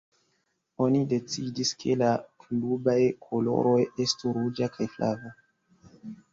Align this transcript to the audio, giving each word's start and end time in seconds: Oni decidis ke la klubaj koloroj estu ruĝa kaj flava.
Oni 0.85 1.01
decidis 1.11 1.73
ke 1.83 1.97
la 2.03 2.09
klubaj 2.45 2.97
koloroj 3.29 3.77
estu 4.07 4.35
ruĝa 4.41 4.73
kaj 4.81 4.91
flava. 4.99 5.35